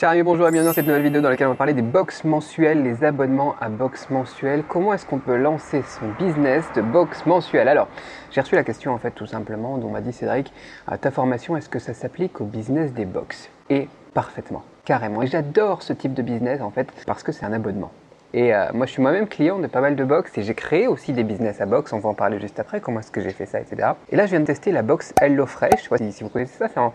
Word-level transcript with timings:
Salut 0.00 0.20
amis, 0.20 0.22
bonjour 0.22 0.46
et 0.46 0.52
bienvenue 0.52 0.68
dans 0.68 0.74
cette 0.74 0.86
nouvelle 0.86 1.02
vidéo 1.02 1.20
dans 1.20 1.28
laquelle 1.28 1.48
on 1.48 1.50
va 1.50 1.56
parler 1.56 1.74
des 1.74 1.82
box 1.82 2.22
mensuelles, 2.22 2.84
les 2.84 3.02
abonnements 3.02 3.56
à 3.60 3.68
box 3.68 4.10
mensuelles. 4.10 4.62
Comment 4.62 4.94
est-ce 4.94 5.04
qu'on 5.04 5.18
peut 5.18 5.36
lancer 5.36 5.82
son 5.82 6.06
business 6.24 6.64
de 6.76 6.82
box 6.82 7.26
mensuelle? 7.26 7.66
Alors, 7.66 7.88
j'ai 8.30 8.40
reçu 8.40 8.54
la 8.54 8.62
question 8.62 8.94
en 8.94 8.98
fait 8.98 9.10
tout 9.10 9.26
simplement, 9.26 9.76
dont 9.76 9.90
m'a 9.90 10.00
dit 10.00 10.12
Cédric, 10.12 10.52
ta 11.00 11.10
formation, 11.10 11.56
est-ce 11.56 11.68
que 11.68 11.80
ça 11.80 11.94
s'applique 11.94 12.40
au 12.40 12.44
business 12.44 12.92
des 12.92 13.06
box? 13.06 13.50
Et 13.70 13.88
parfaitement, 14.14 14.62
carrément. 14.84 15.20
Et 15.22 15.26
j'adore 15.26 15.82
ce 15.82 15.92
type 15.94 16.14
de 16.14 16.22
business 16.22 16.60
en 16.60 16.70
fait 16.70 16.92
parce 17.04 17.24
que 17.24 17.32
c'est 17.32 17.44
un 17.44 17.52
abonnement. 17.52 17.90
Et 18.34 18.54
euh, 18.54 18.66
moi, 18.74 18.84
je 18.84 18.92
suis 18.92 19.00
moi-même 19.00 19.26
client 19.26 19.58
de 19.58 19.66
pas 19.66 19.80
mal 19.80 19.96
de 19.96 20.04
box 20.04 20.36
et 20.36 20.42
j'ai 20.42 20.52
créé 20.52 20.86
aussi 20.86 21.14
des 21.14 21.24
business 21.24 21.62
à 21.62 21.66
box. 21.66 21.92
On 21.94 21.98
va 21.98 22.10
en 22.10 22.14
parler 22.14 22.38
juste 22.38 22.60
après, 22.60 22.80
comment 22.80 23.00
est-ce 23.00 23.10
que 23.10 23.22
j'ai 23.22 23.30
fait 23.30 23.46
ça, 23.46 23.58
etc. 23.58 23.92
Et 24.10 24.16
là, 24.16 24.26
je 24.26 24.30
viens 24.30 24.40
de 24.40 24.44
tester 24.44 24.70
la 24.70 24.82
box 24.82 25.14
HelloFresh. 25.20 25.88
Je 25.90 26.10
si, 26.10 26.22
vous 26.22 26.28
connaissez 26.28 26.58
ça, 26.58 26.68
c'est 26.68 26.78
en, 26.78 26.92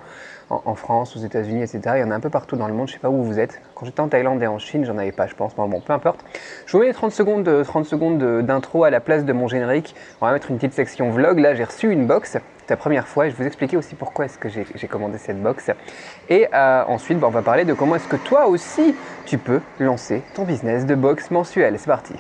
en, 0.50 0.76
France, 0.76 1.16
aux 1.18 1.20
États-Unis, 1.20 1.64
etc. 1.64 1.80
Il 1.96 2.02
y 2.02 2.04
en 2.04 2.12
a 2.12 2.16
un 2.16 2.20
peu 2.20 2.30
partout 2.30 2.56
dans 2.56 2.68
le 2.68 2.74
monde. 2.76 2.88
Je 2.88 2.94
sais 2.94 3.00
pas 3.00 3.10
où 3.10 3.24
vous 3.24 3.40
êtes. 3.40 3.62
Quand 3.74 3.86
j'étais 3.86 4.02
en 4.02 4.10
Thaïlande 4.10 4.44
et 4.44 4.48
en 4.48 4.60
Chine, 4.60 4.86
j'en 4.86 4.98
avais 5.00 5.12
pas, 5.12 5.26
je 5.26 5.34
pense. 5.34 5.56
bon, 5.56 5.82
peu 5.82 5.94
importe. 5.94 6.24
Je 6.68 6.78
vous 6.78 6.84
mets 6.84 6.94
30 6.94 7.12
secondes, 7.12 7.64
30 7.64 7.86
secondes 7.86 8.42
d'intro 8.44 8.84
à 8.84 8.92
la 8.92 9.00
place 9.00 9.26
de 9.26 9.34
mon 9.34 9.48
générique. 9.48 9.96
On 10.22 10.28
va 10.28 10.34
mettre 10.34 10.52
une 10.52 10.58
petite 10.58 10.74
section 10.74 11.10
vlog. 11.10 11.40
Là, 11.40 11.56
j'ai 11.56 11.64
reçu 11.64 11.92
une 11.92 12.06
box 12.06 12.38
ta 12.66 12.78
première 12.78 13.08
fois. 13.08 13.26
Je 13.26 13.32
vais 13.32 13.44
vous 13.44 13.48
expliquer 13.48 13.78
aussi 13.78 13.96
pourquoi 13.96 14.26
est-ce 14.26 14.38
que 14.38 14.50
j'ai 14.50 14.88
commandé 14.88 15.18
cette 15.18 15.42
box. 15.42 15.72
Et 16.30 16.48
euh, 16.54 16.84
ensuite, 16.88 17.20
bah, 17.20 17.28
on 17.28 17.32
va 17.32 17.42
parler 17.42 17.66
de 17.66 17.74
comment 17.74 17.96
est-ce 17.96 18.08
que 18.08 18.16
toi 18.16 18.48
aussi, 18.48 18.96
tu 19.26 19.38
peux 19.38 19.62
lancer 19.80 20.22
ton 20.34 20.44
business 20.44 20.86
de 20.86 20.96
box 20.96 21.32
mensuel. 21.32 21.76
C'est 21.78 21.88
parti. 21.88 22.16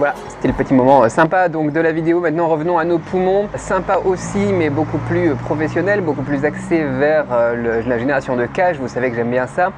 Voilà, 0.00 0.14
c'était 0.30 0.48
le 0.48 0.54
petit 0.54 0.72
moment 0.72 1.02
euh, 1.02 1.10
sympa 1.10 1.50
donc 1.50 1.72
de 1.72 1.80
la 1.80 1.92
vidéo. 1.92 2.20
Maintenant 2.20 2.48
revenons 2.48 2.78
à 2.78 2.86
nos 2.86 2.98
poumons. 2.98 3.50
Sympa 3.56 3.98
aussi 4.02 4.38
mais 4.38 4.70
beaucoup 4.70 4.96
plus 4.96 5.34
professionnel, 5.34 6.00
beaucoup 6.00 6.22
plus 6.22 6.46
axé 6.46 6.82
vers 6.84 7.26
euh, 7.30 7.82
la 7.86 7.98
génération 7.98 8.34
de 8.34 8.46
cash. 8.46 8.78
Vous 8.78 8.88
savez 8.88 9.10
que 9.10 9.16
j'aime 9.16 9.30
bien 9.30 9.46
ça. 9.46 9.72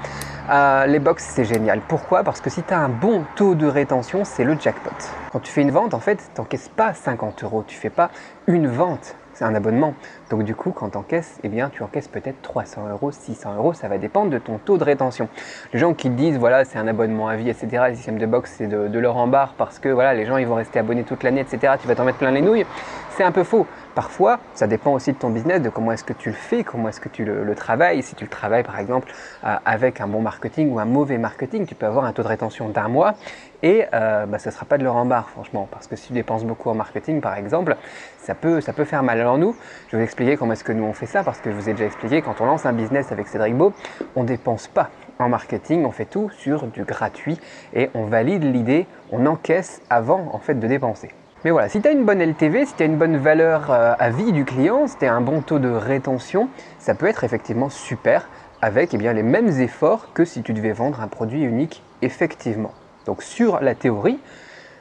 Euh, 0.48 0.86
les 0.86 1.00
box 1.00 1.28
c'est 1.28 1.44
génial. 1.44 1.80
Pourquoi? 1.88 2.22
Parce 2.22 2.40
que 2.40 2.50
si 2.50 2.62
tu 2.62 2.72
as 2.72 2.78
un 2.78 2.88
bon 2.88 3.24
taux 3.34 3.56
de 3.56 3.66
rétention, 3.66 4.24
c'est 4.24 4.44
le 4.44 4.56
jackpot. 4.56 4.92
Quand 5.32 5.40
tu 5.40 5.50
fais 5.50 5.62
une 5.62 5.72
vente, 5.72 5.92
en 5.92 5.98
fait, 5.98 6.18
tu 6.32 6.40
n'encaisses 6.40 6.68
pas 6.68 6.94
50 6.94 7.42
euros. 7.42 7.64
Tu 7.66 7.76
fais 7.76 7.90
pas 7.90 8.10
une 8.46 8.68
vente 8.68 9.16
un 9.44 9.54
abonnement. 9.54 9.94
Donc 10.30 10.44
du 10.44 10.54
coup, 10.54 10.70
quand 10.70 10.90
tu 10.90 10.98
encaisses, 10.98 11.38
eh 11.42 11.48
bien, 11.48 11.70
tu 11.70 11.82
encaisses 11.82 12.08
peut-être 12.08 12.40
300 12.42 12.88
euros, 12.90 13.10
600 13.12 13.56
euros, 13.56 13.72
ça 13.72 13.88
va 13.88 13.98
dépendre 13.98 14.30
de 14.30 14.38
ton 14.38 14.58
taux 14.58 14.78
de 14.78 14.84
rétention. 14.84 15.28
Les 15.72 15.78
gens 15.78 15.94
qui 15.94 16.10
disent, 16.10 16.38
voilà, 16.38 16.64
c'est 16.64 16.78
un 16.78 16.88
abonnement 16.88 17.28
à 17.28 17.36
vie, 17.36 17.50
etc., 17.50 17.84
le 17.88 17.94
système 17.94 18.18
de 18.18 18.26
box, 18.26 18.54
c'est 18.56 18.66
de, 18.66 18.88
de 18.88 19.26
barre 19.26 19.54
parce 19.58 19.78
que 19.78 19.88
voilà, 19.88 20.14
les 20.14 20.24
gens, 20.24 20.36
ils 20.36 20.46
vont 20.46 20.54
rester 20.54 20.78
abonnés 20.78 21.04
toute 21.04 21.22
l'année, 21.22 21.40
etc., 21.40 21.74
tu 21.80 21.86
vas 21.86 21.94
t'en 21.94 22.04
mettre 22.04 22.18
plein 22.18 22.30
les 22.30 22.40
nouilles, 22.40 22.66
c'est 23.10 23.24
un 23.24 23.32
peu 23.32 23.44
faux. 23.44 23.66
Parfois, 23.94 24.38
ça 24.54 24.66
dépend 24.66 24.92
aussi 24.92 25.12
de 25.12 25.18
ton 25.18 25.28
business, 25.28 25.60
de 25.60 25.68
comment 25.68 25.92
est-ce 25.92 26.04
que 26.04 26.14
tu 26.14 26.30
le 26.30 26.34
fais, 26.34 26.64
comment 26.64 26.88
est-ce 26.88 27.00
que 27.00 27.10
tu 27.10 27.24
le, 27.24 27.54
travailles. 27.54 28.02
Si 28.02 28.14
tu 28.14 28.24
le 28.24 28.30
travailles 28.30 28.62
par 28.62 28.78
exemple 28.78 29.12
euh, 29.44 29.56
avec 29.66 30.00
un 30.00 30.06
bon 30.06 30.22
marketing 30.22 30.70
ou 30.72 30.78
un 30.78 30.86
mauvais 30.86 31.18
marketing, 31.18 31.67
tu 31.67 31.74
peux 31.74 31.84
avoir 31.84 32.06
un 32.06 32.12
taux 32.12 32.22
de 32.22 32.28
rétention 32.28 32.70
d'un 32.70 32.89
mois 32.89 33.14
et 33.62 33.84
euh, 33.92 34.24
bah, 34.27 34.39
ça 34.39 34.50
ne 34.50 34.55
sera 34.55 34.64
pas 34.64 34.78
de 34.78 34.84
leur 34.84 34.96
en 34.96 35.05
barre 35.05 35.28
franchement. 35.28 35.68
Parce 35.70 35.86
que 35.86 35.96
si 35.96 36.08
tu 36.08 36.12
dépenses 36.14 36.44
beaucoup 36.44 36.70
en 36.70 36.74
marketing 36.74 37.20
par 37.20 37.36
exemple, 37.36 37.77
ça 38.18 38.34
peut, 38.34 38.61
faire 38.61 39.02
mal. 39.02 39.20
Alors 39.20 39.36
nous, 39.36 39.55
je 39.89 39.96
vais 39.96 40.02
vous 40.02 40.05
expliquer 40.05 40.36
comment 40.36 40.52
est-ce 40.55 40.64
que 40.64 40.72
nous 40.72 40.84
on 40.84 40.94
fait 40.94 41.06
ça 41.06 41.22
parce 41.22 41.40
que 41.40 41.50
je 41.50 41.56
vous 41.56 41.68
ai 41.68 41.72
déjà 41.72 41.84
expliqué, 41.84 42.22
quand 42.22 42.40
on 42.40 42.46
lance 42.46 42.64
un 42.64 42.72
business 42.72 43.12
avec 43.12 43.28
Cédric 43.28 43.55
Beau, 43.55 43.74
on 44.17 44.22
ne 44.22 44.28
dépense 44.28 44.68
pas 44.68 44.88
en 45.18 45.28
marketing, 45.28 45.84
on 45.84 45.90
fait 45.90 46.06
tout 46.06 46.30
sur 46.30 46.67
du 46.67 46.84
gratuit 46.84 47.38
et 47.74 47.90
on 47.94 48.06
valide 48.06 48.44
l'idée, 48.44 48.86
on 49.11 49.27
encaisse 49.27 49.83
avant 49.90 50.30
en 50.33 50.38
fait 50.38 50.55
de 50.55 50.67
dépenser. 50.67 51.11
Mais 51.45 51.51
voilà, 51.51 51.69
si 51.69 51.80
tu 51.83 51.89
as 51.89 51.91
une 51.91 52.05
bonne 52.05 52.20
LTV, 52.20 52.67
si 52.67 52.75
tu 52.75 52.85
as 52.85 52.86
une 52.86 52.98
bonne 52.98 53.17
valeur 53.17 53.73
euh, 53.73 53.95
à 53.98 54.11
vie 54.11 54.30
du 54.30 54.45
client, 54.45 54.86
si 54.86 54.97
tu 54.98 55.07
as 55.07 55.13
un 55.13 55.20
bon 55.20 55.41
taux 55.41 55.58
de 55.58 55.69
rétention, 55.69 56.48
ça 56.79 56.95
peut 56.95 57.07
être 57.07 57.25
effectivement 57.25 57.69
super 57.69 58.29
avec 58.61 58.95
eh 58.95 58.98
les 58.98 59.25
mêmes 59.25 59.48
efforts 59.61 60.13
que 60.14 60.25
si 60.25 60.45
tu 60.45 60.53
devais 60.53 60.70
vendre 60.70 61.01
un 61.01 61.08
produit 61.08 61.42
unique 61.42 61.83
effectivement. 62.01 62.70
Donc 63.07 63.25
sur 63.25 63.61
la 63.61 63.75
théorie, 63.75 64.20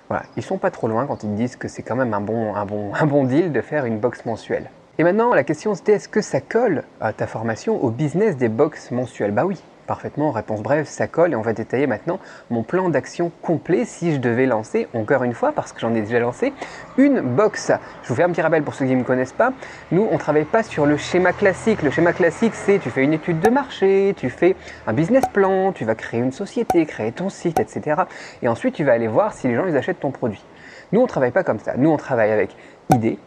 voilà, 0.07 0.23
ils 0.37 0.43
sont 0.43 0.59
pas 0.59 0.69
trop 0.69 0.87
loin 0.87 1.07
quand 1.07 1.23
ils 1.23 1.33
disent 1.33 1.55
que 1.55 1.67
c'est 1.67 1.81
quand 1.81 1.95
même 1.95 2.13
un 2.13 2.21
bon 2.21 3.23
deal 3.23 3.51
de 3.51 3.61
faire 3.61 3.85
une 3.85 3.97
box 3.97 4.23
mensuelle. 4.25 4.69
Et 4.99 5.03
maintenant, 5.03 5.33
la 5.33 5.43
question 5.43 5.73
c'était 5.73 5.93
est-ce 5.93 6.09
que 6.09 6.21
ça 6.21 6.41
colle 6.41 6.83
à 6.99 7.11
ta 7.11 7.25
formation 7.25 7.83
au 7.83 7.89
business 7.89 8.37
des 8.37 8.49
box 8.49 8.91
mensuelles? 8.91 9.31
Bah 9.31 9.45
oui, 9.45 9.59
parfaitement. 9.87 10.31
Réponse 10.31 10.61
brève, 10.61 10.85
ça 10.85 11.07
colle 11.07 11.33
et 11.33 11.35
on 11.35 11.41
va 11.41 11.53
détailler 11.53 11.87
maintenant 11.87 12.19
mon 12.49 12.63
plan 12.63 12.89
d'action 12.89 13.31
complet 13.41 13.85
si 13.85 14.13
je 14.13 14.19
devais 14.19 14.45
lancer, 14.45 14.87
encore 14.93 15.23
une 15.23 15.33
fois, 15.33 15.51
parce 15.51 15.73
que 15.73 15.79
j'en 15.79 15.93
ai 15.93 16.01
déjà 16.01 16.19
lancé, 16.19 16.53
une 16.97 17.21
box. 17.21 17.71
Je 18.03 18.09
vous 18.09 18.15
fais 18.15 18.23
un 18.23 18.29
petit 18.29 18.41
rappel 18.41 18.63
pour 18.63 18.73
ceux 18.73 18.85
qui 18.85 18.93
ne 18.93 18.99
me 18.99 19.03
connaissent 19.03 19.33
pas. 19.33 19.53
Nous, 19.91 20.07
on 20.09 20.13
ne 20.13 20.19
travaille 20.19 20.45
pas 20.45 20.63
sur 20.63 20.85
le 20.85 20.97
schéma 20.97 21.33
classique. 21.33 21.81
Le 21.81 21.91
schéma 21.91 22.13
classique, 22.13 22.53
c'est 22.55 22.79
tu 22.79 22.89
fais 22.89 23.03
une 23.03 23.13
étude 23.13 23.39
de 23.39 23.49
marché, 23.49 24.13
tu 24.17 24.29
fais 24.29 24.55
un 24.87 24.93
business 24.93 25.25
plan, 25.31 25.71
tu 25.71 25.85
vas 25.85 25.95
créer 25.95 26.19
une 26.19 26.31
société, 26.31 26.85
créer 26.85 27.11
ton 27.11 27.29
site, 27.29 27.59
etc. 27.59 28.03
Et 28.41 28.47
ensuite, 28.47 28.75
tu 28.75 28.83
vas 28.83 28.93
aller 28.93 29.07
voir 29.07 29.33
si 29.33 29.47
les 29.47 29.55
gens 29.55 29.65
ils 29.67 29.77
achètent 29.77 29.99
ton 29.99 30.11
produit. 30.11 30.43
Nous, 30.91 30.99
on 30.99 31.03
ne 31.03 31.07
travaille 31.07 31.31
pas 31.31 31.43
comme 31.43 31.59
ça. 31.59 31.73
Nous, 31.77 31.89
on 31.89 31.97
travaille 31.97 32.31
avec 32.31 32.55
idée, 32.93 33.17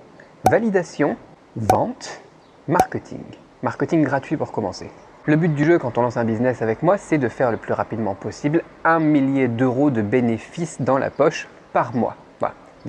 validation, 0.50 1.16
vente, 1.56 2.20
marketing. 2.68 3.22
Marketing 3.62 4.02
gratuit 4.02 4.36
pour 4.36 4.52
commencer. 4.52 4.90
Le 5.26 5.36
but 5.36 5.54
du 5.54 5.64
jeu 5.64 5.78
quand 5.78 5.96
on 5.96 6.02
lance 6.02 6.18
un 6.18 6.24
business 6.26 6.60
avec 6.60 6.82
moi, 6.82 6.98
c'est 6.98 7.16
de 7.16 7.30
faire 7.30 7.50
le 7.50 7.56
plus 7.56 7.72
rapidement 7.72 8.14
possible 8.14 8.62
un 8.84 8.98
millier 8.98 9.48
d'euros 9.48 9.90
de 9.90 10.02
bénéfices 10.02 10.82
dans 10.82 10.98
la 10.98 11.08
poche 11.08 11.48
par 11.72 11.94
mois. 11.94 12.16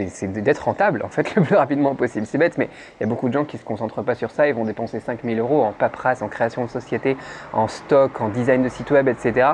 C'est 0.09 0.27
d'être 0.27 0.65
rentable 0.65 1.01
en 1.05 1.07
fait 1.07 1.33
le 1.35 1.43
plus 1.43 1.55
rapidement 1.55 1.95
possible. 1.95 2.25
C'est 2.25 2.37
bête, 2.37 2.57
mais 2.57 2.67
il 2.99 3.03
y 3.03 3.05
a 3.05 3.07
beaucoup 3.07 3.29
de 3.29 3.33
gens 3.33 3.45
qui 3.45 3.55
ne 3.55 3.61
se 3.61 3.65
concentrent 3.65 4.03
pas 4.03 4.15
sur 4.15 4.31
ça. 4.31 4.49
Ils 4.49 4.53
vont 4.53 4.65
dépenser 4.65 4.99
5000 4.99 5.39
euros 5.39 5.63
en 5.63 5.71
paperasse, 5.71 6.21
en 6.21 6.27
création 6.27 6.65
de 6.65 6.69
société, 6.69 7.15
en 7.53 7.69
stock, 7.69 8.19
en 8.19 8.27
design 8.27 8.63
de 8.63 8.67
site 8.67 8.91
web, 8.91 9.07
etc. 9.07 9.51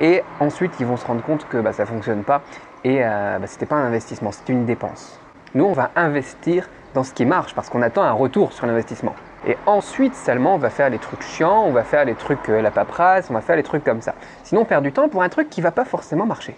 Et 0.00 0.24
ensuite, 0.40 0.72
ils 0.80 0.86
vont 0.86 0.96
se 0.96 1.06
rendre 1.06 1.22
compte 1.22 1.46
que 1.48 1.58
bah, 1.58 1.72
ça 1.72 1.84
ne 1.84 1.88
fonctionne 1.88 2.24
pas 2.24 2.42
et 2.82 3.04
euh, 3.04 3.38
bah, 3.38 3.46
ce 3.46 3.52
n'était 3.52 3.66
pas 3.66 3.76
un 3.76 3.86
investissement, 3.86 4.32
c'était 4.32 4.52
une 4.52 4.66
dépense. 4.66 5.20
Nous, 5.54 5.64
on 5.64 5.74
va 5.74 5.92
investir 5.94 6.68
dans 6.92 7.04
ce 7.04 7.14
qui 7.14 7.24
marche 7.24 7.54
parce 7.54 7.68
qu'on 7.68 7.82
attend 7.82 8.02
un 8.02 8.10
retour 8.10 8.52
sur 8.52 8.66
l'investissement. 8.66 9.14
Et 9.46 9.56
ensuite 9.66 10.14
seulement, 10.14 10.56
on 10.56 10.58
va 10.58 10.70
faire 10.70 10.90
les 10.90 10.98
trucs 10.98 11.22
chiants, 11.22 11.64
on 11.64 11.72
va 11.72 11.84
faire 11.84 12.04
les 12.04 12.14
trucs 12.14 12.48
euh, 12.48 12.60
la 12.60 12.72
paperasse, 12.72 13.30
on 13.30 13.34
va 13.34 13.40
faire 13.40 13.56
les 13.56 13.62
trucs 13.62 13.84
comme 13.84 14.00
ça. 14.00 14.14
Sinon, 14.42 14.62
on 14.62 14.64
perd 14.64 14.82
du 14.82 14.92
temps 14.92 15.08
pour 15.08 15.22
un 15.22 15.28
truc 15.28 15.48
qui 15.48 15.60
va 15.60 15.70
pas 15.70 15.84
forcément 15.84 16.26
marcher. 16.26 16.56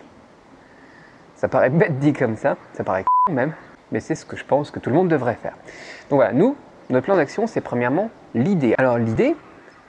Ça 1.37 1.49
paraît 1.49 1.71
bête 1.71 1.99
dit 1.99 2.15
comme 2.15 2.37
ça, 2.37 2.57
ça 2.73 2.85
paraît 2.85 3.05
même, 3.31 3.53
mais 3.93 4.01
c'est 4.01 4.15
ce 4.15 4.25
que 4.25 4.37
je 4.37 4.45
pense 4.45 4.71
que 4.71 4.79
tout 4.79 4.89
le 4.89 4.97
monde 4.97 5.09
devrait 5.09 5.37
faire. 5.41 5.55
Donc 6.09 6.17
voilà, 6.17 6.33
nous, 6.33 6.57
notre 6.89 7.05
plan 7.05 7.17
d'action, 7.17 7.47
c'est 7.47 7.61
premièrement 7.61 8.11
l'idée. 8.35 8.75
Alors 8.79 8.97
l'idée, 8.97 9.37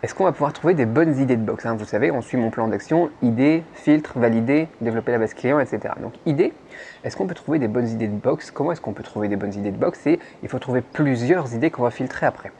est-ce 0.01 0.15
qu'on 0.15 0.23
va 0.23 0.31
pouvoir 0.31 0.53
trouver 0.53 0.75
des 0.75 0.85
bonnes 0.85 1.17
idées 1.19 1.35
de 1.35 1.41
box 1.41 1.65
hein? 1.65 1.75
Vous 1.75 1.83
savez, 1.83 2.09
on 2.09 2.21
suit 2.21 2.37
mon 2.37 2.51
plan 2.51 2.69
d'action, 2.69 3.09
idée, 3.21 3.63
filtre, 3.73 4.17
valider, 4.17 4.69
développer 4.79 5.11
la 5.11 5.17
base 5.17 5.33
client, 5.33 5.59
etc. 5.59 5.93
Donc 6.01 6.13
idée, 6.25 6.53
est-ce 7.03 7.17
qu'on 7.17 7.27
peut 7.27 7.35
trouver 7.35 7.59
des 7.59 7.67
bonnes 7.67 7.89
idées 7.89 8.07
de 8.07 8.15
box 8.15 8.49
Comment 8.49 8.71
est-ce 8.71 8.79
qu'on 8.79 8.93
peut 8.93 9.03
trouver 9.03 9.27
des 9.27 9.35
bonnes 9.35 9.53
idées 9.53 9.71
de 9.71 9.77
box 9.77 10.07
Et 10.07 10.19
il 10.41 10.47
faut 10.47 10.59
trouver 10.59 10.81
plusieurs 10.81 11.53
idées 11.53 11.69
qu'on 11.69 11.83
va 11.83 11.91
filtrer 11.91 12.25
après. 12.25 12.51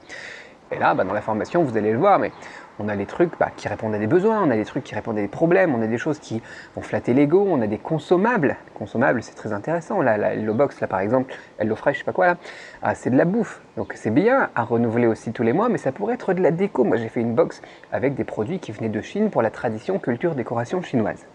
Et 0.71 0.77
là, 0.77 0.93
bah, 0.93 1.03
dans 1.03 1.13
la 1.13 1.21
formation, 1.21 1.63
vous 1.63 1.77
allez 1.77 1.91
le 1.91 1.97
voir, 1.97 2.19
mais 2.19 2.31
on 2.77 2.87
a 2.87 2.95
les 2.95 3.05
trucs 3.05 3.37
bah, 3.39 3.49
qui 3.55 3.67
répondent 3.67 3.95
à 3.95 3.97
des 3.97 4.07
besoins, 4.07 4.41
on 4.43 4.51
a 4.51 4.55
des 4.55 4.65
trucs 4.65 4.83
qui 4.83 4.93
répondent 4.95 5.17
à 5.17 5.21
des 5.21 5.27
problèmes, 5.27 5.73
on 5.73 5.81
a 5.81 5.87
des 5.87 5.97
choses 5.97 6.19
qui 6.19 6.41
vont 6.75 6.81
flatter 6.81 7.13
l'ego, 7.13 7.45
on 7.49 7.61
a 7.61 7.67
des 7.67 7.77
consommables. 7.77 8.55
Consommables, 8.75 9.23
c'est 9.23 9.35
très 9.35 9.51
intéressant. 9.51 10.01
Là, 10.01 10.17
la 10.17 10.35
Hello 10.35 10.53
Box, 10.53 10.79
là 10.79 10.87
par 10.87 10.99
exemple, 10.99 11.33
Hello 11.57 11.75
Fresh, 11.75 11.95
je 11.95 11.99
sais 11.99 12.05
pas 12.05 12.13
quoi, 12.13 12.27
là, 12.27 12.37
ah, 12.83 12.95
c'est 12.95 13.09
de 13.09 13.17
la 13.17 13.25
bouffe. 13.25 13.61
Donc 13.77 13.93
c'est 13.95 14.11
bien 14.11 14.49
à 14.55 14.63
renouveler 14.63 15.07
aussi 15.07 15.31
tous 15.33 15.43
les 15.43 15.53
mois, 15.53 15.69
mais 15.69 15.77
ça 15.79 15.91
pourrait 15.91 16.13
être 16.13 16.33
de 16.33 16.41
la 16.41 16.51
déco. 16.51 16.83
Moi, 16.83 16.97
j'ai 16.97 17.09
fait 17.09 17.21
une 17.21 17.33
box 17.33 17.61
avec 17.91 18.15
des 18.15 18.23
produits 18.23 18.59
qui 18.59 18.71
venaient 18.71 18.89
de 18.89 19.01
Chine 19.01 19.29
pour 19.29 19.41
la 19.41 19.49
tradition, 19.49 19.99
culture, 19.99 20.35
décoration 20.35 20.81
chinoise. 20.81 21.25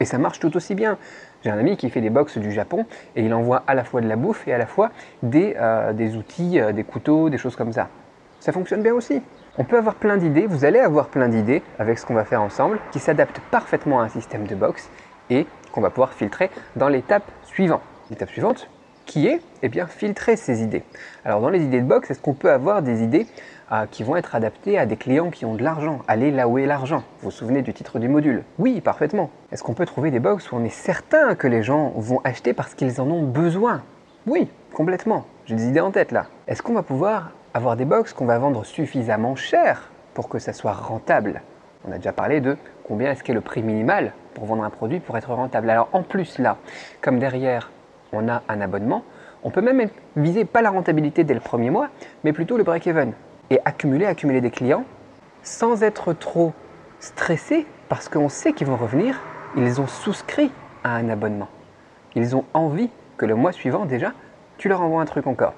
Et 0.00 0.04
ça 0.04 0.18
marche 0.18 0.40
tout 0.40 0.54
aussi 0.56 0.74
bien. 0.74 0.98
J'ai 1.42 1.50
un 1.50 1.58
ami 1.58 1.76
qui 1.76 1.90
fait 1.90 2.00
des 2.00 2.10
box 2.10 2.38
du 2.38 2.52
Japon 2.52 2.86
et 3.14 3.22
il 3.22 3.32
envoie 3.32 3.62
à 3.66 3.74
la 3.74 3.84
fois 3.84 4.00
de 4.00 4.08
la 4.08 4.16
bouffe 4.16 4.46
et 4.48 4.52
à 4.52 4.58
la 4.58 4.66
fois 4.66 4.90
des, 5.22 5.54
euh, 5.58 5.92
des 5.92 6.16
outils, 6.16 6.60
euh, 6.60 6.72
des 6.72 6.84
couteaux, 6.84 7.30
des 7.30 7.38
choses 7.38 7.56
comme 7.56 7.72
ça. 7.72 7.88
Ça 8.40 8.52
fonctionne 8.52 8.82
bien 8.82 8.94
aussi. 8.94 9.22
On 9.58 9.64
peut 9.64 9.78
avoir 9.78 9.94
plein 9.94 10.16
d'idées, 10.16 10.46
vous 10.46 10.64
allez 10.64 10.80
avoir 10.80 11.08
plein 11.08 11.28
d'idées 11.28 11.62
avec 11.78 11.98
ce 11.98 12.04
qu'on 12.06 12.14
va 12.14 12.24
faire 12.24 12.42
ensemble, 12.42 12.78
qui 12.92 12.98
s'adaptent 12.98 13.40
parfaitement 13.50 14.00
à 14.00 14.04
un 14.04 14.08
système 14.08 14.46
de 14.46 14.54
box 14.54 14.90
et 15.30 15.46
qu'on 15.72 15.80
va 15.80 15.90
pouvoir 15.90 16.12
filtrer 16.12 16.50
dans 16.76 16.88
l'étape 16.88 17.24
suivante. 17.44 17.82
L'étape 18.10 18.30
suivante, 18.30 18.68
qui 19.06 19.28
est 19.28 19.40
eh 19.62 19.68
bien, 19.68 19.86
filtrer 19.86 20.36
ces 20.36 20.62
idées. 20.62 20.82
Alors 21.24 21.40
dans 21.40 21.48
les 21.48 21.62
idées 21.62 21.80
de 21.80 21.86
box, 21.86 22.10
est-ce 22.10 22.20
qu'on 22.20 22.34
peut 22.34 22.50
avoir 22.50 22.82
des 22.82 23.02
idées 23.02 23.26
euh, 23.72 23.86
qui 23.90 24.02
vont 24.02 24.16
être 24.16 24.34
adaptées 24.34 24.78
à 24.78 24.84
des 24.84 24.96
clients 24.96 25.30
qui 25.30 25.44
ont 25.44 25.54
de 25.54 25.62
l'argent 25.62 26.00
Aller 26.06 26.30
là 26.30 26.48
où 26.48 26.58
est 26.58 26.66
l'argent? 26.66 27.02
Vous 27.20 27.26
vous 27.26 27.30
souvenez 27.30 27.62
du 27.62 27.72
titre 27.72 27.98
du 27.98 28.08
module? 28.08 28.44
Oui, 28.58 28.80
parfaitement. 28.80 29.30
Est-ce 29.52 29.62
qu'on 29.62 29.74
peut 29.74 29.86
trouver 29.86 30.10
des 30.10 30.20
box 30.20 30.52
où 30.52 30.56
on 30.56 30.64
est 30.64 30.68
certain 30.68 31.34
que 31.34 31.46
les 31.46 31.62
gens 31.62 31.92
vont 31.96 32.20
acheter 32.24 32.52
parce 32.52 32.74
qu'ils 32.74 33.00
en 33.00 33.10
ont 33.10 33.22
besoin? 33.22 33.82
Oui, 34.26 34.48
complètement. 34.74 35.24
J'ai 35.46 35.54
des 35.54 35.68
idées 35.68 35.80
en 35.80 35.92
tête 35.92 36.12
là. 36.12 36.26
Est-ce 36.48 36.62
qu'on 36.62 36.74
va 36.74 36.82
pouvoir 36.82 37.30
avoir 37.56 37.74
des 37.74 37.86
box 37.86 38.12
qu'on 38.12 38.26
va 38.26 38.38
vendre 38.38 38.66
suffisamment 38.66 39.34
cher 39.34 39.88
pour 40.12 40.28
que 40.28 40.38
ça 40.38 40.52
soit 40.52 40.74
rentable 40.74 41.40
On 41.88 41.92
a 41.92 41.96
déjà 41.96 42.12
parlé 42.12 42.42
de 42.42 42.58
combien 42.84 43.10
est-ce 43.10 43.24
qu'est 43.24 43.32
le 43.32 43.40
prix 43.40 43.62
minimal 43.62 44.12
pour 44.34 44.44
vendre 44.44 44.62
un 44.62 44.68
produit 44.68 45.00
pour 45.00 45.16
être 45.16 45.32
rentable. 45.32 45.70
Alors 45.70 45.88
en 45.94 46.02
plus 46.02 46.38
là, 46.38 46.58
comme 47.00 47.18
derrière 47.18 47.70
on 48.12 48.28
a 48.28 48.42
un 48.50 48.60
abonnement, 48.60 49.04
on 49.42 49.50
peut 49.50 49.62
même 49.62 49.88
viser 50.16 50.44
pas 50.44 50.60
la 50.60 50.68
rentabilité 50.68 51.24
dès 51.24 51.32
le 51.32 51.40
premier 51.40 51.70
mois, 51.70 51.88
mais 52.24 52.34
plutôt 52.34 52.58
le 52.58 52.62
break-even 52.62 53.14
et 53.48 53.58
accumuler, 53.64 54.04
accumuler 54.04 54.42
des 54.42 54.50
clients 54.50 54.84
sans 55.42 55.82
être 55.82 56.12
trop 56.12 56.52
stressé 57.00 57.66
parce 57.88 58.10
qu'on 58.10 58.28
sait 58.28 58.52
qu'ils 58.52 58.66
vont 58.66 58.76
revenir, 58.76 59.18
ils 59.56 59.80
ont 59.80 59.86
souscrit 59.86 60.52
à 60.84 60.96
un 60.96 61.08
abonnement. 61.08 61.48
Ils 62.16 62.36
ont 62.36 62.44
envie 62.52 62.90
que 63.16 63.24
le 63.24 63.34
mois 63.34 63.52
suivant 63.52 63.86
déjà, 63.86 64.12
tu 64.58 64.68
leur 64.68 64.80
envoies 64.82 65.00
un 65.00 65.06
truc 65.06 65.26
encore. 65.26 65.54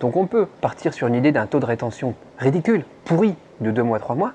Donc 0.00 0.16
on 0.16 0.26
peut 0.26 0.46
partir 0.46 0.94
sur 0.94 1.06
une 1.06 1.14
idée 1.14 1.32
d'un 1.32 1.46
taux 1.46 1.60
de 1.60 1.66
rétention 1.66 2.14
ridicule, 2.38 2.84
pourri, 3.04 3.36
de 3.60 3.70
deux 3.70 3.82
mois, 3.82 3.98
trois 3.98 4.16
mois, 4.16 4.32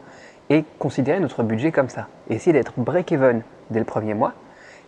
et 0.50 0.64
considérer 0.80 1.20
notre 1.20 1.44
budget 1.44 1.72
comme 1.72 1.90
ça. 1.90 2.08
essayer 2.30 2.54
d'être 2.54 2.74
break-even 2.78 3.42
dès 3.72 3.80
le 3.80 3.86
premier 3.86 4.14
mois, 4.14 4.34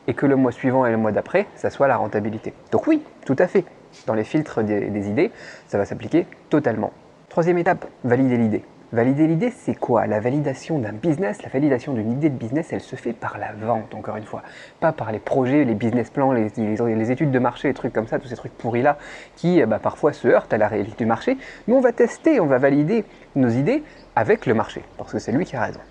et 0.08 0.14
que 0.14 0.26
le 0.26 0.36
mois 0.36 0.52
suivant 0.52 0.86
et 0.86 0.92
le 0.92 0.98
mois 0.98 1.12
d'après, 1.12 1.48
ça 1.56 1.70
soit 1.70 1.88
la 1.88 1.98
rentabilité. 1.98 2.54
Donc 2.72 2.88
oui, 2.88 3.04
tout 3.26 3.36
à 3.40 3.48
fait. 3.48 3.66
Dans 4.06 4.14
les 4.14 4.24
filtres 4.24 4.64
des 4.64 5.10
idées, 5.10 5.32
ça 5.68 5.78
va 5.78 5.86
s'appliquer 5.86 6.28
totalement. 6.50 6.92
Troisième 7.30 7.58
étape, 7.58 7.86
valider 8.04 8.38
l'idée. 8.38 8.64
Valider 8.94 9.28
l'idée, 9.28 9.52
c'est 9.52 9.76
quoi? 9.76 10.08
La 10.08 10.22
validation 10.22 10.80
d'un 10.80 10.94
business, 10.94 11.44
la 11.44 11.50
validation 11.50 11.92
d'une 11.94 12.10
idée 12.10 12.30
de 12.30 12.38
business, 12.38 12.72
elle 12.72 12.80
se 12.80 12.96
fait 12.96 13.12
par 13.12 13.38
la 13.38 13.52
vente, 13.52 13.94
encore 13.94 14.16
une 14.16 14.24
fois. 14.24 14.44
Pas 14.80 14.94
par 14.94 15.12
les 15.12 15.20
projets, 15.20 15.66
les 15.66 15.74
business 15.74 16.10
plans, 16.10 16.32
les, 16.32 17.12
études 17.12 17.32
de 17.32 17.40
marché, 17.40 17.68
les 17.68 17.74
trucs 17.74 17.92
comme 17.92 18.08
ça, 18.08 18.18
tous 18.18 18.30
ces 18.30 18.38
trucs 18.38 18.58
pourris-là, 18.58 18.98
qui 19.36 19.62
bah, 19.66 19.80
parfois 19.80 20.14
se 20.14 20.30
heurtent 20.30 20.54
à 20.54 20.58
la 20.58 20.70
réalité 20.70 20.96
du 21.00 21.06
marché. 21.06 21.38
Nous, 21.68 21.76
on 21.76 21.82
va 21.82 21.92
tester, 21.92 22.40
on 22.40 22.46
va 22.46 22.60
valider 22.60 23.04
nos 23.36 23.50
idées 23.50 23.84
avec 24.16 24.46
le 24.46 24.54
marché, 24.54 24.84
parce 24.98 25.12
que 25.12 25.20
c'est 25.20 25.34
lui 25.34 25.44
qui 25.44 25.58
a 25.58 25.64
raison. 25.64 25.82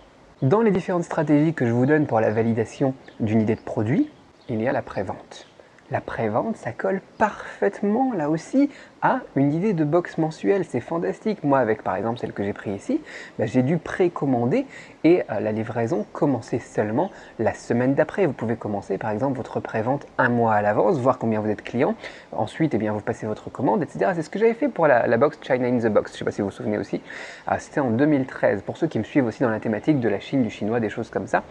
Dans 0.40 0.62
les 0.62 0.70
différentes 0.70 1.04
stratégies 1.04 1.52
que 1.52 1.66
je 1.66 1.72
vous 1.72 1.84
donne 1.84 2.06
pour 2.06 2.20
la 2.20 2.30
validation 2.30 2.94
d'une 3.20 3.42
idée 3.42 3.56
de 3.56 3.60
produit, 3.60 4.10
il 4.48 4.62
y 4.62 4.68
a 4.68 4.72
la 4.72 4.82
prévente. 4.82 5.46
La 5.90 6.00
prévente, 6.00 6.56
ça 6.56 6.72
colle 6.72 7.02
parfaitement 7.18 8.12
là 8.12 8.30
aussi 8.30 8.70
à 9.02 9.20
une 9.34 9.52
idée 9.52 9.72
de 9.72 9.84
box 9.84 10.18
mensuelle. 10.18 10.64
C'est 10.64 10.80
fantastique. 10.80 11.44
Moi, 11.44 11.58
avec 11.58 11.82
par 11.82 11.96
exemple 11.96 12.18
celle 12.18 12.32
que 12.32 12.42
j'ai 12.42 12.52
prise 12.52 12.76
ici, 12.76 13.00
bah, 13.38 13.46
j'ai 13.46 13.62
dû 13.62 13.78
précommander 13.78 14.66
et 15.04 15.22
euh, 15.30 15.40
la 15.40 15.52
livraison 15.52 16.06
commencer 16.12 16.58
seulement 16.58 17.10
la 17.38 17.54
semaine 17.54 17.94
d'après. 17.94 18.26
Vous 18.26 18.32
pouvez 18.32 18.56
commencer 18.56 18.98
par 18.98 19.10
exemple 19.10 19.36
votre 19.36 19.60
prévente 19.60 20.06
un 20.18 20.28
mois 20.28 20.54
à 20.54 20.62
l'avance, 20.62 20.98
voir 20.98 21.18
combien 21.18 21.40
vous 21.40 21.48
êtes 21.48 21.62
client. 21.62 21.94
Ensuite, 22.32 22.74
eh 22.74 22.78
bien, 22.78 22.92
vous 22.92 23.00
passez 23.00 23.26
votre 23.26 23.50
commande, 23.50 23.82
etc. 23.82 24.12
C'est 24.14 24.22
ce 24.22 24.30
que 24.30 24.38
j'avais 24.38 24.54
fait 24.54 24.68
pour 24.68 24.86
la, 24.86 25.16
box 25.16 25.38
China 25.42 25.68
in 25.68 25.78
the 25.78 25.92
Box. 25.92 26.12
Je 26.12 26.14
ne 26.14 26.18
sais 26.18 26.24
pas 26.24 26.32
si 26.32 26.40
vous 26.40 26.48
vous 26.48 26.54
souvenez 26.54 26.78
aussi. 26.78 27.00
Ah, 27.46 27.58
c'était 27.58 27.80
en 27.80 27.90
2013. 27.90 28.62
Pour 28.62 28.76
ceux 28.76 28.86
qui 28.86 28.98
me 28.98 29.04
suivent 29.04 29.26
aussi 29.26 29.42
dans 29.42 29.50
la 29.50 29.60
thématique 29.60 30.00
de 30.00 30.08
la 30.08 30.20
Chine, 30.20 30.42
du 30.42 30.50
chinois, 30.50 30.80
des 30.80 30.90
choses 30.90 31.10
comme 31.10 31.26
ça. 31.26 31.42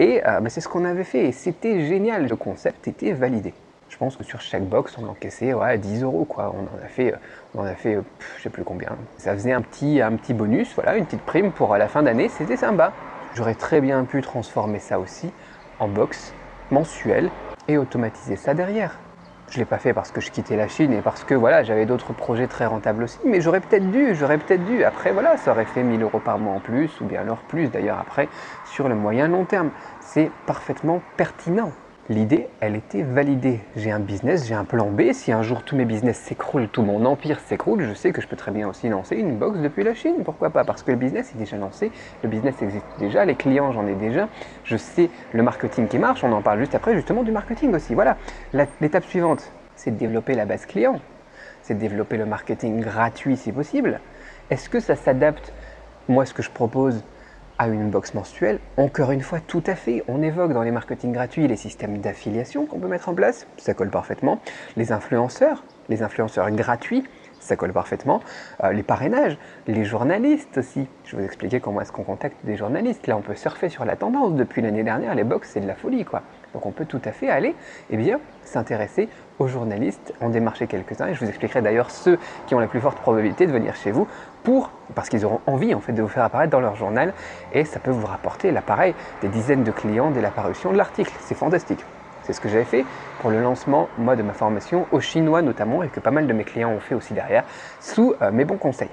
Et 0.00 0.22
euh, 0.26 0.40
bah, 0.40 0.50
c'est 0.50 0.60
ce 0.60 0.68
qu'on 0.68 0.84
avait 0.84 1.04
fait 1.04 1.26
et 1.26 1.32
c'était 1.32 1.86
génial. 1.86 2.26
Le 2.26 2.36
concept 2.36 2.88
était 2.88 3.12
validé 3.12 3.54
je 3.88 3.96
pense 3.96 4.16
que 4.16 4.24
sur 4.24 4.40
chaque 4.40 4.64
box, 4.64 4.96
on 4.98 5.08
encaissait 5.08 5.54
ouais, 5.54 5.78
10 5.78 6.02
euros. 6.02 6.24
Quoi. 6.24 6.54
On 6.54 6.62
en 6.76 6.84
a 6.84 6.88
fait, 6.88 7.14
on 7.54 7.60
en 7.60 7.66
je 7.66 8.42
sais 8.42 8.50
plus 8.50 8.64
combien. 8.64 8.90
Ça 9.16 9.32
faisait 9.32 9.52
un 9.52 9.62
petit, 9.62 10.00
un 10.02 10.12
petit 10.12 10.34
bonus, 10.34 10.74
voilà, 10.74 10.96
une 10.96 11.04
petite 11.04 11.22
prime 11.22 11.52
pour 11.52 11.76
la 11.76 11.88
fin 11.88 12.02
d'année. 12.02 12.28
C'était 12.28 12.56
sympa. 12.56 12.92
J'aurais 13.34 13.54
très 13.54 13.80
bien 13.80 14.04
pu 14.04 14.22
transformer 14.22 14.78
ça 14.78 14.98
aussi 14.98 15.30
en 15.78 15.88
box 15.88 16.32
mensuel 16.70 17.30
et 17.68 17.78
automatiser 17.78 18.36
ça 18.36 18.54
derrière. 18.54 18.98
Je 19.48 19.54
ne 19.54 19.58
l'ai 19.60 19.64
pas 19.64 19.78
fait 19.78 19.92
parce 19.92 20.10
que 20.10 20.20
je 20.20 20.32
quittais 20.32 20.56
la 20.56 20.66
Chine 20.66 20.92
et 20.92 21.02
parce 21.02 21.22
que 21.22 21.34
voilà, 21.34 21.62
j'avais 21.62 21.86
d'autres 21.86 22.12
projets 22.12 22.48
très 22.48 22.66
rentables 22.66 23.04
aussi, 23.04 23.18
mais 23.24 23.40
j'aurais 23.40 23.60
peut-être 23.60 23.90
dû, 23.92 24.14
j'aurais 24.14 24.38
peut-être 24.38 24.64
dû. 24.64 24.82
Après, 24.82 25.12
voilà, 25.12 25.36
ça 25.36 25.52
aurait 25.52 25.66
fait 25.66 25.84
1000 25.84 26.02
euros 26.02 26.18
par 26.18 26.38
mois 26.38 26.54
en 26.54 26.60
plus, 26.60 27.00
ou 27.00 27.04
bien 27.04 27.20
alors 27.20 27.38
plus 27.38 27.68
d'ailleurs 27.68 27.98
après, 28.00 28.28
sur 28.64 28.88
le 28.88 28.96
moyen 28.96 29.28
long 29.28 29.44
terme. 29.44 29.70
C'est 30.00 30.30
parfaitement 30.46 31.00
pertinent. 31.16 31.70
L'idée, 32.08 32.48
elle 32.60 32.76
était 32.76 33.02
validée. 33.02 33.58
J'ai 33.74 33.90
un 33.90 33.98
business, 33.98 34.46
j'ai 34.46 34.54
un 34.54 34.64
plan 34.64 34.86
B. 34.90 35.12
Si 35.12 35.32
un 35.32 35.42
jour 35.42 35.64
tous 35.64 35.74
mes 35.74 35.84
business 35.84 36.16
s'écroulent, 36.16 36.68
tout 36.68 36.82
mon 36.82 37.04
empire 37.04 37.40
s'écroule, 37.40 37.82
je 37.82 37.94
sais 37.94 38.12
que 38.12 38.20
je 38.20 38.28
peux 38.28 38.36
très 38.36 38.52
bien 38.52 38.68
aussi 38.68 38.88
lancer 38.88 39.16
une 39.16 39.36
box 39.36 39.58
depuis 39.58 39.82
la 39.82 39.92
Chine. 39.92 40.18
Pourquoi 40.24 40.50
pas? 40.50 40.62
Parce 40.62 40.84
que 40.84 40.92
le 40.92 40.96
business 40.96 41.32
est 41.34 41.38
déjà 41.38 41.56
lancé, 41.56 41.90
le 42.22 42.28
business 42.28 42.62
existe 42.62 42.86
déjà, 43.00 43.24
les 43.24 43.34
clients 43.34 43.72
j'en 43.72 43.88
ai 43.88 43.96
déjà, 43.96 44.28
je 44.62 44.76
sais 44.76 45.10
le 45.32 45.42
marketing 45.42 45.88
qui 45.88 45.98
marche. 45.98 46.22
On 46.22 46.30
en 46.30 46.42
parle 46.42 46.60
juste 46.60 46.76
après 46.76 46.94
justement 46.94 47.24
du 47.24 47.32
marketing 47.32 47.74
aussi. 47.74 47.94
Voilà. 47.94 48.16
L'étape 48.52 49.04
suivante, 49.04 49.50
c'est 49.74 49.90
de 49.90 49.96
développer 49.96 50.34
la 50.34 50.44
base 50.44 50.64
client. 50.64 51.00
C'est 51.62 51.74
de 51.74 51.80
développer 51.80 52.18
le 52.18 52.26
marketing 52.26 52.82
gratuit 52.82 53.36
si 53.36 53.50
possible. 53.50 53.98
Est-ce 54.50 54.68
que 54.68 54.78
ça 54.78 54.94
s'adapte? 54.94 55.52
Moi, 56.08 56.24
ce 56.24 56.34
que 56.34 56.44
je 56.44 56.50
propose, 56.52 57.02
à 57.58 57.68
une 57.68 57.90
box 57.90 58.14
mensuelle, 58.14 58.58
encore 58.76 59.10
une 59.12 59.20
fois, 59.20 59.40
tout 59.40 59.62
à 59.66 59.74
fait. 59.74 60.04
On 60.08 60.22
évoque 60.22 60.52
dans 60.52 60.62
les 60.62 60.70
marketing 60.70 61.12
gratuits 61.12 61.48
les 61.48 61.56
systèmes 61.56 61.98
d'affiliation 61.98 62.66
qu'on 62.66 62.78
peut 62.78 62.88
mettre 62.88 63.08
en 63.08 63.14
place, 63.14 63.46
ça 63.56 63.74
colle 63.74 63.90
parfaitement. 63.90 64.40
Les 64.76 64.92
influenceurs, 64.92 65.64
les 65.88 66.02
influenceurs 66.02 66.50
gratuits, 66.50 67.04
ça 67.40 67.56
colle 67.56 67.72
parfaitement. 67.72 68.20
Euh, 68.64 68.72
les 68.72 68.82
parrainages, 68.82 69.38
les 69.66 69.84
journalistes 69.84 70.58
aussi. 70.58 70.86
Je 71.04 71.16
vous 71.16 71.22
expliquer 71.22 71.60
comment 71.60 71.80
est-ce 71.80 71.92
qu'on 71.92 72.02
contacte 72.02 72.36
des 72.44 72.56
journalistes. 72.56 73.06
Là, 73.06 73.16
on 73.16 73.22
peut 73.22 73.36
surfer 73.36 73.68
sur 73.68 73.84
la 73.84 73.96
tendance. 73.96 74.34
Depuis 74.34 74.62
l'année 74.62 74.82
dernière, 74.82 75.14
les 75.14 75.24
box, 75.24 75.50
c'est 75.52 75.60
de 75.60 75.66
la 75.66 75.74
folie, 75.74 76.04
quoi. 76.04 76.22
Donc 76.56 76.64
on 76.64 76.70
peut 76.70 76.86
tout 76.86 77.02
à 77.04 77.12
fait 77.12 77.28
aller 77.28 77.54
eh 77.90 77.98
s'intéresser 78.42 79.10
aux 79.38 79.46
journalistes, 79.46 80.14
en 80.22 80.30
démarcher 80.30 80.66
quelques-uns, 80.66 81.08
et 81.08 81.14
je 81.14 81.20
vous 81.20 81.28
expliquerai 81.28 81.60
d'ailleurs 81.60 81.90
ceux 81.90 82.18
qui 82.46 82.54
ont 82.54 82.58
la 82.58 82.66
plus 82.66 82.80
forte 82.80 82.96
probabilité 82.96 83.46
de 83.46 83.52
venir 83.52 83.76
chez 83.76 83.90
vous 83.90 84.08
pour, 84.42 84.70
parce 84.94 85.10
qu'ils 85.10 85.26
auront 85.26 85.40
envie 85.46 85.74
en 85.74 85.80
fait 85.80 85.92
de 85.92 86.00
vous 86.00 86.08
faire 86.08 86.24
apparaître 86.24 86.50
dans 86.50 86.60
leur 86.60 86.74
journal, 86.74 87.12
et 87.52 87.66
ça 87.66 87.78
peut 87.78 87.90
vous 87.90 88.06
rapporter 88.06 88.52
l'appareil 88.52 88.94
des 89.20 89.28
dizaines 89.28 89.64
de 89.64 89.70
clients 89.70 90.10
dès 90.10 90.22
l'apparition 90.22 90.72
de 90.72 90.78
l'article. 90.78 91.12
C'est 91.20 91.34
fantastique. 91.34 91.84
C'est 92.22 92.32
ce 92.32 92.40
que 92.40 92.48
j'avais 92.48 92.64
fait 92.64 92.86
pour 93.20 93.28
le 93.28 93.42
lancement, 93.42 93.90
moi, 93.98 94.16
de 94.16 94.22
ma 94.22 94.32
formation, 94.32 94.86
au 94.92 95.00
chinois 95.00 95.42
notamment, 95.42 95.82
et 95.82 95.88
que 95.88 96.00
pas 96.00 96.10
mal 96.10 96.26
de 96.26 96.32
mes 96.32 96.44
clients 96.44 96.70
ont 96.70 96.80
fait 96.80 96.94
aussi 96.94 97.12
derrière, 97.12 97.44
sous 97.80 98.14
euh, 98.22 98.32
mes 98.32 98.46
bons 98.46 98.56
conseils. 98.56 98.88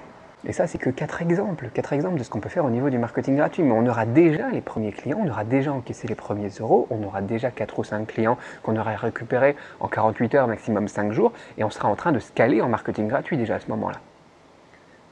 Et 0.45 0.51
ça, 0.51 0.67
c'est 0.67 0.77
que 0.77 0.89
quatre 0.89 1.21
exemples, 1.21 1.69
quatre 1.73 1.93
exemples 1.93 2.17
de 2.17 2.23
ce 2.23 2.29
qu'on 2.29 2.41
peut 2.41 2.49
faire 2.49 2.65
au 2.65 2.69
niveau 2.69 2.89
du 2.89 2.97
marketing 2.97 3.37
gratuit. 3.37 3.63
Mais 3.63 3.71
on 3.71 3.85
aura 3.87 4.05
déjà 4.05 4.49
les 4.49 4.59
premiers 4.59 4.91
clients, 4.91 5.19
on 5.23 5.29
aura 5.29 5.45
déjà 5.45 5.71
encaissé 5.71 6.07
les 6.07 6.15
premiers 6.15 6.49
euros, 6.59 6.87
on 6.89 7.01
aura 7.03 7.21
déjà 7.21 7.49
quatre 7.49 7.79
ou 7.79 7.83
cinq 7.83 8.07
clients 8.07 8.37
qu'on 8.61 8.75
aura 8.75 8.95
récupérés 8.95 9.55
en 9.79 9.87
48 9.87 10.35
heures, 10.35 10.47
maximum 10.47 10.87
5 10.87 11.13
jours, 11.13 11.31
et 11.57 11.63
on 11.63 11.69
sera 11.69 11.87
en 11.87 11.95
train 11.95 12.11
de 12.11 12.19
scaler 12.19 12.61
en 12.61 12.67
marketing 12.67 13.07
gratuit 13.07 13.37
déjà 13.37 13.55
à 13.55 13.59
ce 13.59 13.67
moment-là. 13.69 13.99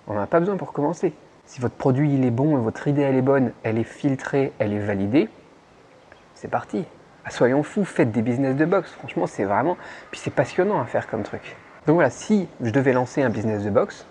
On 0.08 0.16
n'en 0.16 0.22
a 0.22 0.28
pas 0.28 0.40
besoin 0.40 0.58
pour 0.58 0.74
commencer. 0.74 1.14
Si 1.46 1.62
votre 1.62 1.76
produit 1.76 2.14
il 2.14 2.26
est 2.26 2.32
bon 2.32 2.58
votre 2.58 2.88
idée 2.88 3.02
elle 3.02 3.16
est 3.16 3.22
bonne, 3.22 3.52
elle 3.64 3.78
est 3.78 3.84
filtrée, 3.84 4.52
elle 4.60 4.74
est 4.74 4.80
validée, 4.80 5.30
c'est 6.36 6.50
parti. 6.50 6.86
Ah, 7.24 7.30
soyons 7.30 7.62
fous, 7.62 7.86
faites 7.86 8.12
des 8.12 8.24
business 8.24 8.56
de 8.56 8.66
box. 8.66 8.92
Franchement, 8.92 9.28
c'est 9.28 9.44
vraiment. 9.44 9.78
Puis 10.10 10.20
c'est 10.20 10.34
passionnant 10.34 10.82
à 10.82 10.86
faire 10.86 11.08
comme 11.08 11.22
truc. 11.22 11.56
Donc 11.86 11.96
voilà, 11.96 12.10
si 12.10 12.48
je 12.62 12.72
devais 12.72 12.94
lancer 12.94 13.22
un 13.22 13.30
business 13.30 13.64
de 13.64 13.70
box, 13.70 14.08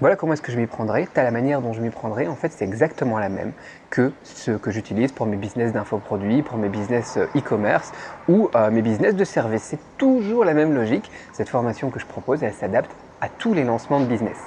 voilà 0.00 0.16
comment 0.16 0.32
est-ce 0.32 0.42
que 0.42 0.50
je 0.50 0.58
m'y 0.58 0.66
prendrais. 0.66 1.06
T'as 1.12 1.22
la 1.22 1.30
manière 1.30 1.60
dont 1.60 1.72
je 1.72 1.80
m'y 1.80 1.90
prendrais, 1.90 2.26
en 2.26 2.34
fait, 2.34 2.50
c'est 2.50 2.64
exactement 2.64 3.18
la 3.18 3.28
même 3.28 3.52
que 3.90 4.12
ce 4.24 4.50
que 4.50 4.70
j'utilise 4.70 5.12
pour 5.12 5.26
mes 5.26 5.36
business 5.36 5.72
d'infoproduits, 5.72 6.42
pour 6.42 6.58
mes 6.58 6.68
business 6.68 7.18
euh, 7.18 7.26
e-commerce 7.36 7.92
ou 8.28 8.50
euh, 8.54 8.70
mes 8.70 8.82
business 8.82 9.14
de 9.14 9.24
service. 9.24 9.62
C'est 9.62 9.78
toujours 9.98 10.44
la 10.44 10.54
même 10.54 10.74
logique. 10.74 11.10
Cette 11.32 11.48
formation 11.48 11.90
que 11.90 12.00
je 12.00 12.06
propose, 12.06 12.42
elle 12.42 12.52
s'adapte 12.52 12.90
à 13.20 13.28
tous 13.28 13.54
les 13.54 13.64
lancements 13.64 14.00
de 14.00 14.06
business. 14.06 14.38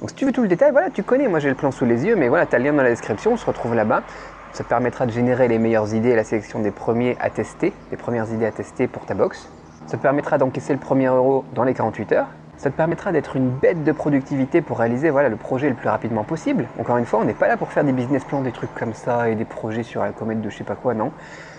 Donc 0.00 0.10
si 0.10 0.16
tu 0.16 0.24
veux 0.24 0.32
tout 0.32 0.42
le 0.42 0.48
détail, 0.48 0.72
voilà, 0.72 0.90
tu 0.90 1.02
connais, 1.02 1.28
moi 1.28 1.38
j'ai 1.38 1.48
le 1.48 1.54
plan 1.54 1.70
sous 1.70 1.84
les 1.84 2.06
yeux, 2.06 2.16
mais 2.16 2.28
voilà, 2.28 2.46
tu 2.46 2.54
as 2.54 2.58
le 2.58 2.64
lien 2.64 2.72
dans 2.72 2.82
la 2.82 2.90
description, 2.90 3.32
on 3.32 3.36
se 3.36 3.46
retrouve 3.46 3.74
là-bas. 3.74 4.02
Ça 4.52 4.64
te 4.64 4.68
permettra 4.68 5.04
de 5.04 5.12
générer 5.12 5.48
les 5.48 5.58
meilleures 5.58 5.94
idées 5.94 6.10
et 6.10 6.16
la 6.16 6.24
sélection 6.24 6.60
des 6.60 6.70
premiers 6.70 7.16
à 7.20 7.28
tester, 7.28 7.72
les 7.90 7.96
premières 7.96 8.32
idées 8.32 8.46
à 8.46 8.52
tester 8.52 8.86
pour 8.86 9.04
ta 9.04 9.14
box. 9.14 9.48
Ça 9.86 9.96
te 9.98 10.02
permettra 10.02 10.38
d'encaisser 10.38 10.72
le 10.72 10.78
premier 10.78 11.06
euro 11.06 11.44
dans 11.54 11.64
les 11.64 11.74
48 11.74 12.12
heures 12.12 12.28
ça 12.64 12.70
te 12.70 12.76
permettra 12.76 13.12
d'être 13.12 13.36
une 13.36 13.50
bête 13.50 13.84
de 13.84 13.92
productivité 13.92 14.62
pour 14.62 14.78
réaliser 14.78 15.10
voilà, 15.10 15.28
le 15.28 15.36
projet 15.36 15.68
le 15.68 15.74
plus 15.74 15.90
rapidement 15.90 16.24
possible. 16.24 16.64
Encore 16.80 16.96
une 16.96 17.04
fois, 17.04 17.20
on 17.20 17.24
n'est 17.26 17.34
pas 17.34 17.46
là 17.46 17.58
pour 17.58 17.70
faire 17.70 17.84
des 17.84 17.92
business 17.92 18.24
plans, 18.24 18.40
des 18.40 18.52
trucs 18.52 18.74
comme 18.74 18.94
ça 18.94 19.28
et 19.28 19.34
des 19.34 19.44
projets 19.44 19.82
sur 19.82 20.02
la 20.02 20.12
comète 20.12 20.40
de 20.40 20.48
je 20.48 20.56
sais 20.56 20.64
pas 20.64 20.74
quoi, 20.74 20.94
non. 20.94 21.12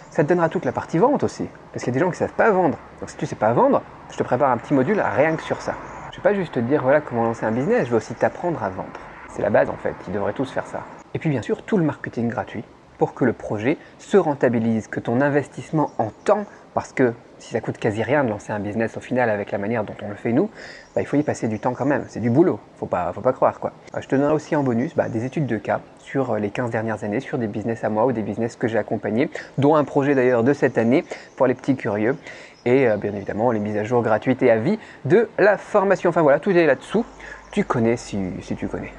Ça 0.10 0.24
te 0.24 0.30
donnera 0.30 0.50
toute 0.50 0.66
la 0.66 0.72
partie 0.72 0.98
vente 0.98 1.24
aussi. 1.24 1.48
Parce 1.72 1.84
qu'il 1.84 1.94
y 1.94 1.96
a 1.96 2.00
des 2.00 2.04
gens 2.04 2.10
qui 2.10 2.14
ne 2.14 2.28
savent 2.28 2.36
pas 2.36 2.50
vendre. 2.50 2.80
Donc 3.02 3.12
si 3.12 3.18
tu 3.18 3.26
ne 3.26 3.30
sais 3.30 3.36
pas 3.36 3.54
vendre, 3.54 3.84
je 4.10 4.18
te 4.18 4.24
prépare 4.24 4.50
un 4.50 4.58
petit 4.58 4.74
module 4.74 5.00
rien 5.00 5.36
que 5.36 5.44
sur 5.44 5.62
ça. 5.62 5.76
Je 6.12 6.18
ne 6.18 6.24
vais 6.24 6.30
pas 6.32 6.34
juste 6.34 6.56
te 6.56 6.60
dire 6.60 6.82
voilà 6.82 7.02
comment 7.02 7.24
lancer 7.24 7.46
un 7.46 7.52
business, 7.52 7.86
je 7.86 7.92
vais 7.92 7.98
aussi 7.98 8.16
t'apprendre 8.16 8.64
à 8.64 8.70
vendre. 8.70 8.90
C'est 9.30 9.44
la 9.44 9.52
base 9.52 9.70
en 9.70 9.78
fait, 9.78 9.94
ils 10.08 10.14
devraient 10.14 10.34
tous 10.34 10.50
faire 10.50 10.66
ça. 10.66 10.80
Et 11.14 11.20
puis 11.20 11.30
bien 11.30 11.44
sûr, 11.44 11.62
tout 11.62 11.78
le 11.78 11.84
marketing 11.84 12.30
gratuit 12.30 12.64
pour 12.98 13.14
que 13.14 13.26
le 13.26 13.34
projet 13.34 13.78
se 14.00 14.18
rentabilise, 14.18 14.88
que 14.88 15.00
ton 15.00 15.22
investissement 15.22 15.92
en 16.00 16.10
temps 16.24 16.46
Parce 16.76 16.92
que 16.92 17.14
si 17.40 17.54
ça 17.54 17.62
coûte 17.62 17.78
quasi 17.78 18.04
rien 18.04 18.26
de 18.26 18.30
lancer 18.30 18.52
un 18.52 18.60
business 18.60 18.98
au 18.98 19.00
final 19.00 19.30
avec 19.30 19.52
la 19.52 19.58
manière 19.58 19.86
dont 19.86 19.96
on 20.04 20.10
le 20.10 20.16
fait 20.16 20.34
nous, 20.34 20.50
bah, 20.94 21.02
il 21.02 21.08
faut 21.08 21.16
y 21.16 21.24
passer 21.24 21.48
du 21.48 21.58
temps 21.58 21.74
quand 21.74 21.86
même. 21.86 22.04
C'est 22.10 22.20
du 22.20 22.30
boulot, 22.30 22.60
faut 22.78 22.86
pas, 22.86 23.14
faut 23.14 23.22
pas 23.22 23.32
croire 23.32 23.62
quoi. 23.62 23.72
Euh, 23.96 24.02
je 24.02 24.08
te 24.10 24.16
donnerai 24.18 24.34
aussi 24.34 24.58
en 24.58 24.64
bonus 24.64 24.94
bah, 24.94 25.08
des 25.08 25.24
études 25.24 25.48
de 25.48 25.56
cas 25.58 25.80
sur 26.00 26.32
euh, 26.32 26.40
les 26.40 26.50
15 26.50 26.72
dernières 26.72 27.06
années, 27.06 27.22
sur 27.22 27.38
des 27.38 27.48
business 27.48 27.86
à 27.86 27.90
moi 27.90 28.06
ou 28.06 28.12
des 28.12 28.24
business 28.24 28.58
que 28.58 28.68
j'ai 28.68 28.78
accompagnés, 28.78 29.30
dont 29.58 29.76
un 29.76 29.86
projet 29.86 30.16
d'ailleurs 30.16 30.44
de 30.44 30.52
cette 30.52 30.78
année 30.78 31.06
pour 31.38 31.48
les 31.48 31.54
petits 31.54 31.78
curieux. 31.78 32.18
Et 32.66 32.90
euh, 32.90 32.98
bien 32.98 33.14
évidemment 33.16 33.52
les 33.52 33.60
mises 33.60 33.78
à 33.78 33.86
jour 33.86 34.04
gratuites 34.04 34.44
et 34.44 34.52
à 34.52 34.58
vie 34.58 34.78
de 35.06 35.30
la 35.40 35.58
formation. 35.58 36.10
Enfin 36.10 36.24
voilà, 36.24 36.40
tout 36.40 36.52
est 36.52 36.66
là-dessous. 36.66 37.06
Tu 37.52 37.64
connais 37.64 37.96
si, 37.96 38.20
si 38.42 38.54
tu 38.58 38.68
connais. 38.68 38.92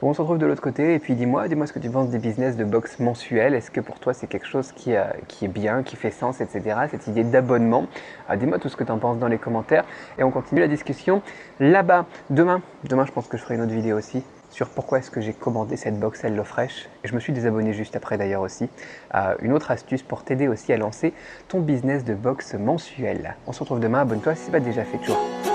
Donc 0.00 0.10
on 0.10 0.14
se 0.14 0.20
retrouve 0.20 0.38
de 0.38 0.46
l'autre 0.46 0.60
côté 0.60 0.94
et 0.94 0.98
puis 0.98 1.14
dis-moi, 1.14 1.46
dis-moi 1.46 1.66
ce 1.66 1.72
que 1.72 1.78
tu 1.78 1.88
penses 1.88 2.08
des 2.08 2.18
business 2.18 2.56
de 2.56 2.64
box 2.64 2.98
mensuel. 2.98 3.54
Est-ce 3.54 3.70
que 3.70 3.80
pour 3.80 4.00
toi 4.00 4.12
c'est 4.12 4.26
quelque 4.26 4.46
chose 4.46 4.72
qui, 4.72 4.96
euh, 4.96 5.04
est 5.42 5.48
bien, 5.48 5.82
qui 5.82 5.94
fait 5.96 6.10
sens, 6.10 6.40
etc. 6.40 6.76
Cette 6.90 7.06
idée 7.06 7.22
d'abonnement? 7.22 7.86
Euh, 8.28 8.36
dis-moi 8.36 8.58
tout 8.58 8.68
ce 8.68 8.76
que 8.76 8.84
tu 8.84 8.90
en 8.90 8.98
penses 8.98 9.18
dans 9.18 9.28
les 9.28 9.38
commentaires 9.38 9.84
et 10.18 10.24
on 10.24 10.30
continue 10.30 10.60
la 10.60 10.68
discussion 10.68 11.22
là-bas. 11.60 12.06
Demain, 12.30 12.60
demain 12.84 13.06
je 13.06 13.12
pense 13.12 13.28
que 13.28 13.36
je 13.36 13.42
ferai 13.42 13.54
une 13.54 13.62
autre 13.62 13.72
vidéo 13.72 13.96
aussi 13.96 14.24
sur 14.50 14.68
pourquoi 14.68 14.98
est-ce 14.98 15.10
que 15.10 15.20
j'ai 15.20 15.32
commandé 15.32 15.76
cette 15.76 15.98
box 15.98 16.22
HelloFresh. 16.24 16.88
Et 17.02 17.08
je 17.08 17.14
me 17.14 17.20
suis 17.20 17.32
désabonné 17.32 17.72
juste 17.72 17.96
après 17.96 18.16
d'ailleurs 18.18 18.42
aussi. 18.42 18.68
Euh, 19.14 19.34
une 19.42 19.52
autre 19.52 19.70
astuce 19.70 20.02
pour 20.02 20.22
t'aider 20.22 20.48
aussi 20.48 20.72
à 20.72 20.76
lancer 20.76 21.12
ton 21.48 21.60
business 21.60 22.04
de 22.04 22.14
box 22.14 22.54
mensuel. 22.54 23.36
On 23.46 23.52
se 23.52 23.60
retrouve 23.60 23.80
demain, 23.80 24.00
abonne-toi 24.00 24.34
si 24.34 24.42
ce 24.42 24.46
n'est 24.46 24.52
pas 24.52 24.60
déjà 24.60 24.84
fait 24.84 24.98
toujours. 24.98 25.53